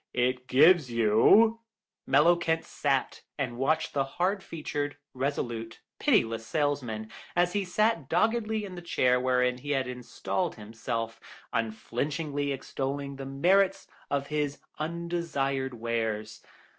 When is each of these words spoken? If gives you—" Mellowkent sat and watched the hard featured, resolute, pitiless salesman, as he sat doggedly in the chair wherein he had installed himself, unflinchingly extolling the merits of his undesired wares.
If 0.15 0.47
gives 0.47 0.89
you—" 0.91 1.59
Mellowkent 2.09 2.63
sat 2.63 3.21
and 3.37 3.59
watched 3.59 3.93
the 3.93 4.03
hard 4.17 4.41
featured, 4.41 4.97
resolute, 5.13 5.79
pitiless 5.99 6.43
salesman, 6.43 7.11
as 7.35 7.53
he 7.53 7.63
sat 7.63 8.09
doggedly 8.09 8.65
in 8.65 8.73
the 8.73 8.81
chair 8.81 9.19
wherein 9.19 9.59
he 9.59 9.69
had 9.77 9.87
installed 9.87 10.55
himself, 10.55 11.19
unflinchingly 11.53 12.51
extolling 12.51 13.17
the 13.17 13.27
merits 13.27 13.85
of 14.09 14.25
his 14.33 14.57
undesired 14.79 15.75
wares. 15.75 16.41